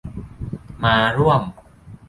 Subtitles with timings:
[0.83, 1.41] มาร่วม